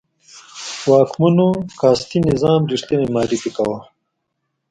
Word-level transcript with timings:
واکمنو 0.89 1.49
کاسټي 1.79 2.19
نظام 2.29 2.61
ریښتنی 2.71 3.07
معرفي 3.15 3.49
کاوه. 3.55 3.79